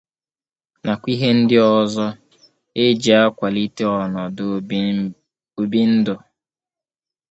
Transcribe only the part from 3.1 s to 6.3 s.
akwàlite ọnọdụ obibindụ.